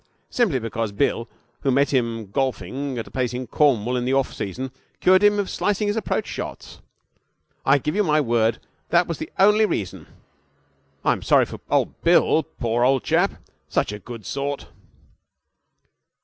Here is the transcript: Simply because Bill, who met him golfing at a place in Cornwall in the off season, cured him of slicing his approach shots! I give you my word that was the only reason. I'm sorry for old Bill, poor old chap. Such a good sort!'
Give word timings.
Simply 0.31 0.57
because 0.57 0.91
Bill, 0.91 1.29
who 1.59 1.69
met 1.69 1.93
him 1.93 2.31
golfing 2.31 2.97
at 2.97 3.05
a 3.05 3.11
place 3.11 3.35
in 3.35 3.45
Cornwall 3.45 3.95
in 3.95 4.03
the 4.03 4.15
off 4.15 4.33
season, 4.33 4.71
cured 4.99 5.21
him 5.23 5.37
of 5.37 5.47
slicing 5.47 5.87
his 5.87 5.95
approach 5.95 6.25
shots! 6.25 6.81
I 7.67 7.77
give 7.77 7.93
you 7.95 8.03
my 8.03 8.19
word 8.19 8.57
that 8.89 9.05
was 9.05 9.19
the 9.19 9.31
only 9.37 9.67
reason. 9.67 10.07
I'm 11.05 11.21
sorry 11.21 11.45
for 11.45 11.59
old 11.69 12.01
Bill, 12.01 12.41
poor 12.41 12.83
old 12.83 13.03
chap. 13.03 13.35
Such 13.69 13.91
a 13.91 13.99
good 13.99 14.25
sort!' 14.25 14.69